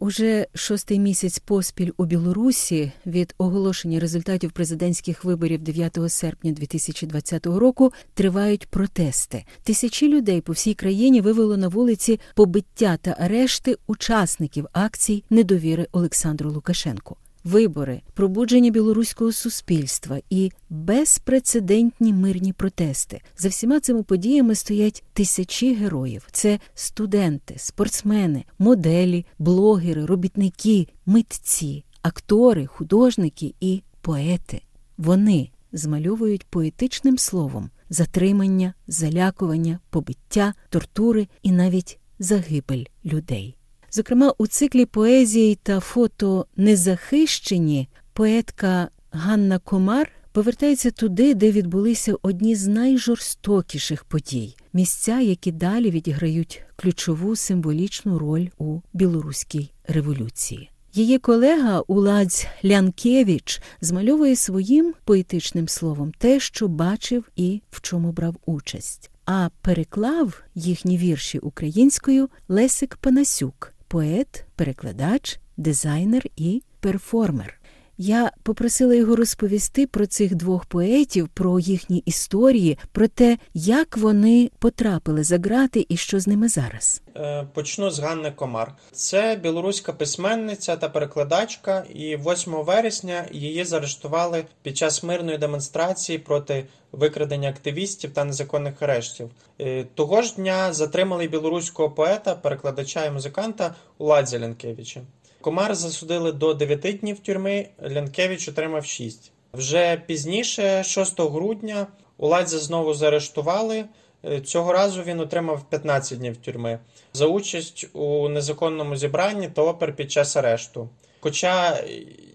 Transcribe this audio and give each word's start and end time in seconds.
Уже 0.00 0.46
шостий 0.54 0.98
місяць 0.98 1.38
поспіль 1.38 1.90
у 1.96 2.04
Білорусі 2.04 2.92
від 3.06 3.34
оголошення 3.38 4.00
результатів 4.00 4.52
президентських 4.52 5.24
виборів 5.24 5.62
9 5.62 5.98
серпня 6.08 6.52
2020 6.52 7.46
року 7.46 7.92
тривають 8.14 8.66
протести. 8.66 9.44
Тисячі 9.62 10.08
людей 10.08 10.40
по 10.40 10.52
всій 10.52 10.74
країні 10.74 11.20
вивело 11.20 11.56
на 11.56 11.68
вулиці 11.68 12.20
побиття 12.34 12.96
та 13.02 13.16
арешти 13.18 13.76
учасників 13.86 14.66
акцій 14.72 15.24
недовіри 15.30 15.86
Олександру 15.92 16.50
Лукашенку. 16.50 17.16
Вибори, 17.44 18.02
пробудження 18.14 18.70
білоруського 18.70 19.32
суспільства 19.32 20.18
і 20.30 20.52
безпрецедентні 20.70 22.12
мирні 22.12 22.52
протести 22.52 23.20
за 23.38 23.48
всіма 23.48 23.80
цими 23.80 24.02
подіями 24.02 24.54
стоять 24.54 25.04
тисячі 25.12 25.74
героїв. 25.74 26.28
Це 26.32 26.58
студенти, 26.74 27.54
спортсмени, 27.58 28.44
моделі, 28.58 29.26
блогери, 29.38 30.06
робітники, 30.06 30.88
митці, 31.06 31.84
актори, 32.02 32.66
художники 32.66 33.54
і 33.60 33.82
поети. 34.00 34.62
Вони 34.98 35.50
змальовують 35.72 36.46
поетичним 36.46 37.18
словом 37.18 37.70
затримання, 37.90 38.74
залякування, 38.86 39.78
побиття, 39.90 40.54
тортури 40.68 41.28
і 41.42 41.52
навіть 41.52 41.98
загибель 42.18 42.84
людей. 43.04 43.56
Зокрема, 43.92 44.32
у 44.38 44.46
циклі 44.46 44.86
поезії 44.86 45.54
та 45.62 45.80
фото 45.80 46.46
Незахищені 46.56 47.88
поетка 48.12 48.88
Ганна 49.10 49.58
Комар 49.58 50.10
повертається 50.32 50.90
туди, 50.90 51.34
де 51.34 51.50
відбулися 51.50 52.14
одні 52.22 52.54
з 52.54 52.66
найжорстокіших 52.66 54.04
подій 54.04 54.56
місця, 54.72 55.20
які 55.20 55.52
далі 55.52 55.90
відіграють 55.90 56.62
ключову 56.76 57.36
символічну 57.36 58.18
роль 58.18 58.46
у 58.58 58.80
білоруській 58.92 59.70
революції. 59.88 60.70
Її 60.94 61.18
колега 61.18 61.80
Уладзь 61.86 62.46
Лянкевич 62.64 63.62
змальовує 63.80 64.36
своїм 64.36 64.94
поетичним 65.04 65.68
словом 65.68 66.12
те, 66.18 66.40
що 66.40 66.68
бачив 66.68 67.24
і 67.36 67.62
в 67.70 67.80
чому 67.80 68.12
брав 68.12 68.36
участь. 68.46 69.10
А 69.26 69.48
переклав 69.62 70.42
їхні 70.54 70.98
вірші 70.98 71.38
українською 71.38 72.28
Лесик 72.48 72.96
Панасюк 72.96 73.72
поет, 73.90 74.44
перекладач, 74.56 75.40
дизайнер 75.56 76.26
і 76.36 76.62
перформер. 76.80 77.59
Я 78.02 78.32
попросила 78.42 78.94
його 78.94 79.16
розповісти 79.16 79.86
про 79.86 80.06
цих 80.06 80.34
двох 80.34 80.64
поетів, 80.64 81.28
про 81.28 81.60
їхні 81.60 81.98
історії, 81.98 82.78
про 82.92 83.08
те, 83.08 83.38
як 83.54 83.96
вони 83.96 84.50
потрапили 84.58 85.24
за 85.24 85.38
грати 85.38 85.86
і 85.88 85.96
що 85.96 86.20
з 86.20 86.26
ними 86.26 86.48
зараз. 86.48 87.02
Е, 87.16 87.46
почну 87.54 87.90
з 87.90 87.98
Ганни 87.98 88.30
Комар. 88.30 88.74
Це 88.92 89.36
білоруська 89.42 89.92
письменниця 89.92 90.76
та 90.76 90.88
перекладачка, 90.88 91.84
і 91.94 92.16
8 92.16 92.52
вересня 92.52 93.24
її 93.32 93.64
заарештували 93.64 94.44
під 94.62 94.76
час 94.76 95.02
мирної 95.02 95.38
демонстрації 95.38 96.18
проти 96.18 96.66
викрадення 96.92 97.48
активістів 97.48 98.10
та 98.10 98.24
незаконних 98.24 98.82
арештів. 98.82 99.30
Е, 99.60 99.84
того 99.94 100.22
ж 100.22 100.34
дня 100.34 100.72
затримали 100.72 101.28
білоруського 101.28 101.90
поета, 101.90 102.34
перекладача 102.34 103.04
і 103.04 103.10
музиканта 103.10 103.74
Уладзя 103.98 104.38
Лянкевича. 104.38 105.00
Комар 105.40 105.74
засудили 105.74 106.32
до 106.32 106.54
9 106.54 106.98
днів 106.98 107.18
тюрми, 107.18 107.68
Лянкевич 107.82 108.48
отримав 108.48 108.84
6. 108.84 109.32
Вже 109.52 110.02
пізніше, 110.06 110.84
6 110.84 111.20
грудня, 111.20 111.86
Уладзя 112.18 112.58
знову 112.58 112.94
заарештували. 112.94 113.84
Е, 114.24 114.40
цього 114.40 114.72
разу 114.72 115.02
він 115.02 115.20
отримав 115.20 115.64
15 115.70 116.18
днів 116.18 116.36
тюрми 116.36 116.78
за 117.12 117.26
участь 117.26 117.88
у 117.92 118.28
незаконному 118.28 118.96
зібранні 118.96 119.48
та 119.48 119.62
опер 119.62 119.96
під 119.96 120.12
час 120.12 120.36
арешту. 120.36 120.88
Хоча 121.20 121.84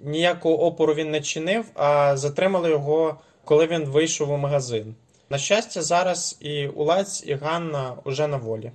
ніякого 0.03 0.65
опору 0.65 0.93
він 0.93 1.11
не 1.11 1.21
чинив, 1.21 1.65
а 1.73 2.17
затримали 2.17 2.69
його, 2.69 3.19
коли 3.43 3.67
він 3.67 3.85
вийшов 3.85 4.31
у 4.31 4.37
магазин. 4.37 4.95
На 5.29 5.37
щастя, 5.37 5.81
зараз 5.81 6.37
і 6.39 6.67
Улаць, 6.67 7.23
і 7.27 7.33
Ганна 7.33 7.97
уже 8.03 8.27
на 8.27 8.37
волі. 8.37 8.71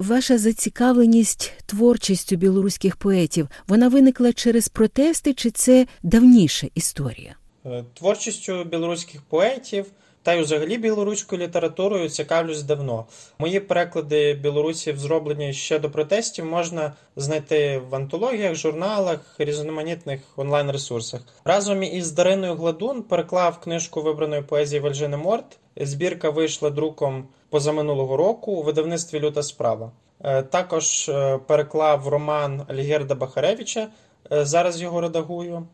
Ваша 0.00 0.38
зацікавленість 0.38 1.52
творчістю 1.66 2.36
білоруських 2.36 2.96
поетів 2.96 3.48
вона 3.68 3.88
виникла 3.88 4.32
через 4.32 4.68
протести, 4.68 5.34
чи 5.34 5.50
це 5.50 5.86
давніша 6.02 6.68
історія? 6.74 7.36
Е, 7.66 7.84
творчістю 7.94 8.64
білоруських 8.64 9.22
поетів 9.22 9.86
та 10.22 10.32
й 10.32 10.40
взагалі 10.40 10.78
білоруською 10.78 11.42
літературою 11.42 12.08
цікавлюсь 12.08 12.62
давно. 12.62 13.06
Мої 13.38 13.60
переклади 13.60 14.34
білорусів, 14.34 14.98
зроблені 14.98 15.52
ще 15.52 15.78
до 15.78 15.90
протестів, 15.90 16.44
можна 16.44 16.92
знайти 17.16 17.82
в 17.90 17.94
антологіях, 17.94 18.54
журналах, 18.54 19.34
різноманітних 19.38 20.20
онлайн-ресурсах. 20.36 21.20
Разом 21.44 21.82
із 21.82 22.12
Дариною 22.12 22.54
Гладун 22.54 23.02
переклав 23.02 23.60
книжку 23.60 24.02
вибраної 24.02 24.42
поезії 24.42 24.80
Вальжини 24.80 25.16
Морт. 25.16 25.58
Збірка 25.76 26.30
вийшла 26.30 26.70
друком 26.70 27.28
позаминулого 27.50 28.16
року 28.16 28.52
у 28.52 28.62
видавництві 28.62 29.20
Люта 29.20 29.42
справа. 29.42 29.92
Е, 30.24 30.42
також 30.42 31.08
е, 31.08 31.38
переклав 31.46 32.08
роман 32.08 32.62
Альгерда 32.68 33.14
Бахаревича. 33.14 33.88
Е, 34.32 34.44
зараз 34.44 34.82
його 34.82 35.00
редагую. 35.00 35.66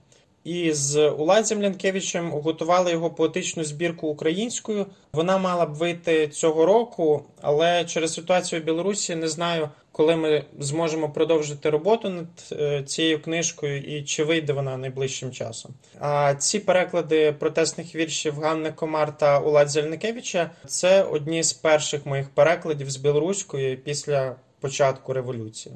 І 0.47 0.73
з 0.73 1.11
Уладзем 1.11 1.63
Лянкевичем 1.63 2.31
готували 2.31 2.91
його 2.91 3.11
поетичну 3.11 3.65
збірку 3.65 4.09
українською. 4.09 4.87
Вона 5.13 5.39
мала 5.39 5.67
б 5.67 5.75
вийти 5.75 6.29
цього 6.29 6.67
року, 6.67 7.25
але 7.41 7.85
через 7.85 8.15
ситуацію 8.15 8.63
в 8.63 8.65
Білорусі 8.65 9.15
не 9.15 9.29
знаю, 9.29 9.69
коли 9.93 10.17
ми 10.17 10.45
зможемо 10.59 11.09
продовжити 11.09 11.71
роботу 11.71 12.09
над 12.09 12.27
е, 12.53 12.83
цією 12.83 13.23
книжкою 13.23 13.83
і 13.83 14.03
чи 14.03 14.25
вийде 14.25 14.53
вона 14.53 14.77
найближчим 14.77 15.33
часом. 15.33 15.75
А 16.01 16.35
ці 16.35 16.59
переклади 16.61 17.33
протестних 17.33 17.95
віршів 17.95 18.41
Ганни 18.41 18.73
Комар 18.73 19.19
та 19.19 19.41
Уладзя 19.41 19.83
Лянкевича 19.83 20.51
це 20.67 21.03
одні 21.03 21.43
з 21.43 21.53
перших 21.53 22.07
моїх 22.07 22.31
перекладів 22.31 22.91
з 22.91 22.97
білоруської 22.97 23.77
після 23.77 24.37
початку 24.61 25.13
революції. 25.13 25.75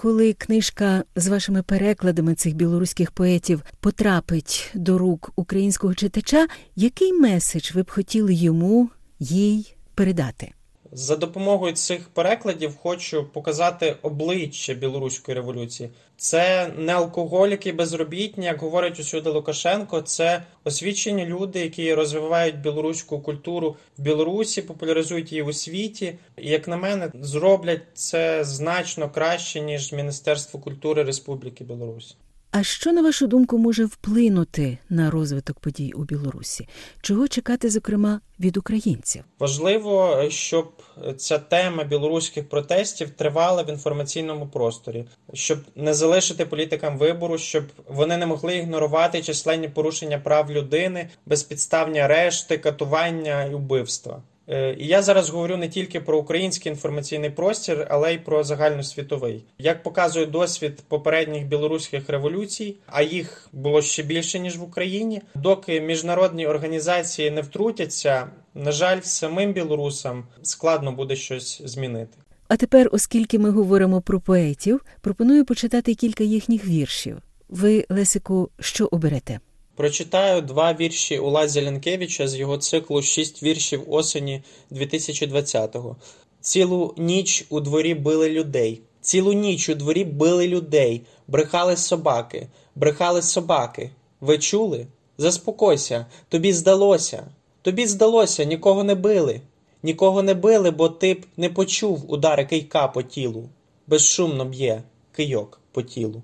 Коли 0.00 0.32
книжка 0.32 1.04
з 1.16 1.28
вашими 1.28 1.62
перекладами 1.62 2.34
цих 2.34 2.54
білоруських 2.54 3.10
поетів 3.10 3.62
потрапить 3.80 4.70
до 4.74 4.98
рук 4.98 5.32
українського 5.36 5.94
читача, 5.94 6.46
який 6.76 7.12
меседж 7.12 7.72
ви 7.74 7.82
б 7.82 7.90
хотіли 7.90 8.34
йому 8.34 8.90
їй 9.18 9.76
передати? 9.94 10.52
За 10.92 11.16
допомогою 11.16 11.72
цих 11.72 12.08
перекладів 12.08 12.76
хочу 12.76 13.24
показати 13.24 13.96
обличчя 14.02 14.74
білоруської 14.74 15.34
революції. 15.34 15.90
Це 16.16 16.68
не 16.76 16.92
алкоголіки 16.92 17.72
безробітні, 17.72 18.46
як 18.46 18.60
говорить 18.60 19.00
усюди 19.00 19.30
Лукашенко. 19.30 20.00
Це 20.00 20.42
освічені 20.64 21.26
люди, 21.26 21.60
які 21.60 21.94
розвивають 21.94 22.60
білоруську 22.60 23.20
культуру 23.20 23.76
в 23.98 24.02
Білорусі, 24.02 24.62
популяризують 24.62 25.32
її 25.32 25.42
у 25.42 25.52
світі. 25.52 26.18
І 26.36 26.50
як 26.50 26.68
на 26.68 26.76
мене, 26.76 27.10
зроблять 27.14 27.82
це 27.94 28.44
значно 28.44 29.10
краще 29.10 29.60
ніж 29.60 29.92
Міністерство 29.92 30.60
культури 30.60 31.02
Республіки 31.02 31.64
Білорусь. 31.64 32.16
А 32.50 32.62
що 32.62 32.92
на 32.92 33.02
вашу 33.02 33.26
думку 33.26 33.58
може 33.58 33.84
вплинути 33.84 34.78
на 34.90 35.10
розвиток 35.10 35.60
подій 35.60 35.92
у 35.92 36.04
Білорусі? 36.04 36.68
Чого 37.00 37.28
чекати, 37.28 37.70
зокрема, 37.70 38.20
від 38.40 38.56
українців? 38.56 39.24
Важливо, 39.38 40.24
щоб 40.28 40.72
ця 41.16 41.38
тема 41.38 41.84
білоруських 41.84 42.48
протестів 42.48 43.10
тривала 43.10 43.62
в 43.62 43.70
інформаційному 43.70 44.46
просторі, 44.46 45.04
щоб 45.32 45.58
не 45.76 45.94
залишити 45.94 46.46
політикам 46.46 46.98
вибору, 46.98 47.38
щоб 47.38 47.64
вони 47.88 48.16
не 48.16 48.26
могли 48.26 48.56
ігнорувати 48.56 49.22
численні 49.22 49.68
порушення 49.68 50.18
прав 50.18 50.50
людини, 50.50 51.08
безпідставні 51.26 51.98
арешти, 51.98 52.58
катування 52.58 53.44
і 53.44 53.54
вбивства. 53.54 54.22
Е, 54.48 54.76
і 54.78 54.86
я 54.86 55.02
зараз 55.02 55.30
говорю 55.30 55.56
не 55.56 55.68
тільки 55.68 56.00
про 56.00 56.18
український 56.18 56.72
інформаційний 56.72 57.30
простір, 57.30 57.86
але 57.90 58.14
й 58.14 58.18
про 58.18 58.44
загальносвітовий. 58.44 59.44
Як 59.58 59.82
показує 59.82 60.26
досвід 60.26 60.82
попередніх 60.88 61.46
білоруських 61.46 62.08
революцій, 62.08 62.76
а 62.86 63.02
їх 63.02 63.48
було 63.52 63.82
ще 63.82 64.02
більше 64.02 64.38
ніж 64.38 64.56
в 64.56 64.62
Україні, 64.62 65.22
доки 65.34 65.80
міжнародні 65.80 66.46
організації 66.46 67.30
не 67.30 67.40
втрутяться, 67.40 68.26
на 68.54 68.72
жаль, 68.72 69.00
самим 69.02 69.52
білорусам 69.52 70.24
складно 70.42 70.92
буде 70.92 71.16
щось 71.16 71.62
змінити. 71.64 72.18
А 72.48 72.56
тепер, 72.56 72.88
оскільки 72.92 73.38
ми 73.38 73.50
говоримо 73.50 74.00
про 74.00 74.20
поетів, 74.20 74.84
пропоную 75.00 75.44
почитати 75.44 75.94
кілька 75.94 76.24
їхніх 76.24 76.66
віршів. 76.66 77.18
Ви, 77.48 77.86
Лесику, 77.88 78.50
що 78.60 78.86
оберете? 78.86 79.40
Прочитаю 79.78 80.42
два 80.42 80.72
вірші 80.72 81.18
Улазя 81.18 81.62
Ленкевича 81.62 82.28
з 82.28 82.36
його 82.36 82.58
циклу 82.58 83.02
Шість 83.02 83.42
віршів 83.42 83.92
осені 83.92 84.42
2020-го. 84.70 85.96
Цілу 86.40 86.94
ніч 86.96 87.46
у 87.50 87.60
дворі 87.60 87.94
били 87.94 88.30
людей. 88.30 88.80
Цілу 89.00 89.32
ніч 89.32 89.68
у 89.68 89.74
дворі 89.74 90.04
били 90.04 90.48
людей, 90.48 91.02
брехали 91.28 91.76
собаки, 91.76 92.48
брехали 92.74 93.22
собаки. 93.22 93.90
Ви 94.20 94.38
чули? 94.38 94.86
Заспокойся, 95.18 96.06
тобі 96.28 96.52
здалося. 96.52 97.26
Тобі 97.62 97.86
здалося, 97.86 98.44
нікого 98.44 98.84
не 98.84 98.94
били. 98.94 99.40
Нікого 99.82 100.22
не 100.22 100.34
били, 100.34 100.70
бо 100.70 100.88
ти 100.88 101.14
б 101.14 101.26
не 101.36 101.50
почув 101.50 102.12
удари 102.12 102.44
кийка 102.44 102.88
по 102.88 103.02
тілу. 103.02 103.48
Безшумно 103.86 104.44
б'є. 104.44 104.82
кийок 105.12 105.60
по 105.72 105.82
тілу. 105.82 106.22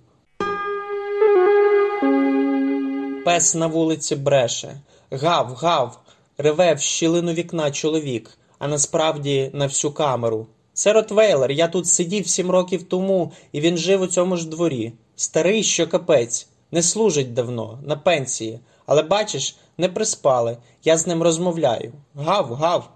Пес 3.25 3.55
на 3.55 3.67
вулиці 3.67 4.17
бреше. 4.17 4.81
Гав, 5.11 5.55
гав, 5.55 6.01
реве 6.39 6.75
в 6.75 6.81
щілину 6.81 7.33
вікна 7.33 7.71
чоловік, 7.71 8.39
а 8.59 8.69
насправді 8.69 9.51
на 9.53 9.67
всю 9.67 9.93
камеру. 9.93 10.47
Це 10.73 10.93
Ротвейлер, 10.93 11.51
я 11.51 11.69
тут 11.69 11.87
сидів 11.87 12.29
сім 12.29 12.51
років 12.51 12.83
тому, 12.83 13.33
і 13.53 13.61
він 13.61 13.77
жив 13.77 14.03
у 14.03 14.07
цьому 14.07 14.37
ж 14.37 14.49
дворі. 14.49 14.93
Старий, 15.17 15.63
що 15.63 15.89
капець, 15.89 16.49
не 16.73 16.83
служить 16.83 17.35
давно, 17.35 17.79
на 17.87 17.97
пенсії. 17.97 18.61
Але 18.87 19.03
бачиш, 19.03 19.57
не 19.79 19.89
приспали, 19.89 20.57
я 20.85 20.97
з 20.97 21.07
ним 21.07 21.23
розмовляю. 21.23 21.93
Гав, 22.15 22.55
гав. 22.55 22.91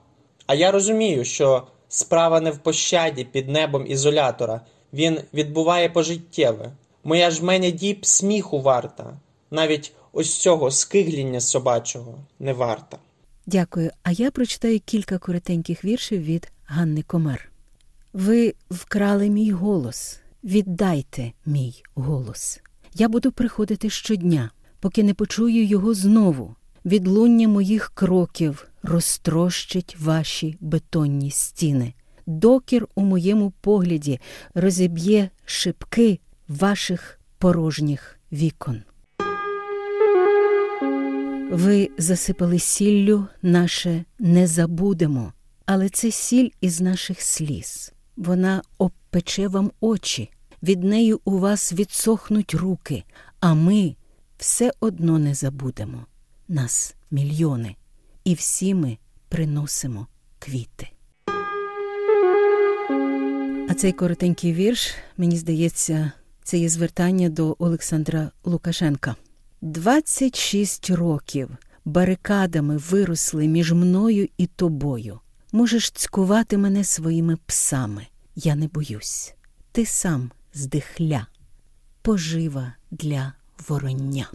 А 0.47 0.55
я 0.55 0.71
розумію, 0.71 1.25
що 1.25 1.63
справа 1.89 2.41
не 2.41 2.51
в 2.51 2.59
пощаді 2.59 3.25
під 3.25 3.49
небом 3.49 3.87
ізолятора. 3.87 4.61
Він 4.93 5.21
відбуває 5.35 5.89
пожиттєве. 5.89 6.73
Моя 7.05 7.31
ж 7.31 7.45
мене 7.45 7.71
діб 7.71 8.07
сміху 8.07 8.61
варта. 8.61 9.19
Навіть 9.51 9.93
ось 10.13 10.37
цього 10.37 10.71
скигління 10.71 11.41
собачого 11.41 12.19
не 12.39 12.53
варта. 12.53 12.99
Дякую. 13.47 13.91
А 14.03 14.13
я 14.13 14.31
прочитаю 14.31 14.81
кілька 14.81 15.19
коротеньких 15.19 15.85
віршів 15.85 16.23
від 16.23 16.53
Ганни 16.65 17.03
Комар. 17.03 17.51
Ви 18.13 18.55
вкрали 18.71 19.29
мій 19.29 19.51
голос. 19.51 20.21
Віддайте 20.45 21.33
мій 21.47 21.83
голос. 21.95 22.61
Я 22.95 23.09
буду 23.09 23.33
приходити 23.33 23.91
щодня, 23.91 24.51
поки 24.81 25.03
не 25.03 25.15
почую 25.15 25.65
його 25.65 25.95
знову. 25.95 26.55
Відлуння 26.85 27.49
моїх 27.49 27.93
кроків 27.95 28.69
розтрощить 28.83 29.97
ваші 30.01 30.57
бетонні 30.61 31.31
стіни. 31.31 31.95
Докір 32.27 32.89
у 32.95 33.01
моєму 33.03 33.51
погляді 33.51 34.21
розіб'є 34.55 35.31
шибки 35.45 36.19
ваших 36.49 37.21
порожніх 37.39 38.19
вікон. 38.33 38.83
Ви 41.51 41.91
засипали 41.99 42.59
сіллю 42.59 43.27
наше 43.43 44.05
не 44.19 44.47
забудемо, 44.47 45.33
але 45.67 45.89
це 45.89 46.11
сіль 46.11 46.51
із 46.61 46.81
наших 46.81 47.21
сліз. 47.23 47.93
Вона 48.17 48.63
обпече 48.79 49.49
вам 49.49 49.71
очі, 49.81 50.31
від 50.63 50.85
неї 50.85 51.15
у 51.25 51.39
вас 51.39 51.73
відсохнуть 51.73 52.55
руки, 52.55 53.05
а 53.41 53.55
ми 53.55 53.97
все 54.39 54.73
одно 54.81 55.19
не 55.19 55.35
забудемо. 55.35 56.07
Нас 56.49 56.95
мільйони, 57.11 57.77
і 58.25 58.35
всі 58.35 58.75
ми 58.75 58.99
приносимо 59.29 60.07
квіти. 60.39 60.89
А 63.69 63.75
цей 63.75 63.93
коротенький 63.93 64.53
вірш, 64.53 64.95
мені 65.17 65.37
здається, 65.37 66.13
це 66.43 66.59
є 66.59 66.69
звертання 66.69 67.29
до 67.29 67.57
Олександра 67.59 68.31
Лукашенка. 68.45 69.17
26 69.61 70.91
років 70.91 71.51
барикадами 71.85 72.77
виросли 72.77 73.49
між 73.49 73.73
мною 73.73 74.29
і 74.37 74.47
тобою. 74.47 75.21
Можеш 75.53 75.91
цькувати 75.91 76.59
мене 76.59 76.85
своїми 76.85 77.37
псами. 77.47 78.07
Я 78.37 78.55
не 78.55 78.69
боюсь. 78.69 79.35
Ти 79.73 79.87
сам 79.87 80.31
здихля, 80.55 81.27
пожива 82.03 82.73
для 82.91 83.33
вороння. 83.69 84.31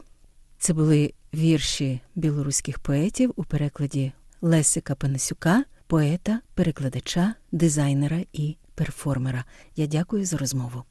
Це 0.60 0.74
були 0.74 1.14
вірші 1.34 2.02
білоруських 2.16 2.80
поетів 2.80 3.34
у 3.36 3.44
перекладі 3.44 4.12
Лесика 4.42 4.96
Панасюка, 4.96 5.64
поета, 5.88 6.40
перекладача, 6.54 7.36
дизайнера 7.52 8.24
і 8.34 8.58
перформера. 8.76 9.46
Я 9.76 9.88
дякую 9.88 10.26
за 10.26 10.38
розмову. 10.38 10.84